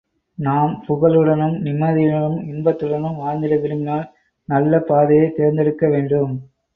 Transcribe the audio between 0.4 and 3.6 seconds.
நாம் புகழுடனும் நிம்மதியுடனும், இன்பத்துடனும் வாழ்ந்திட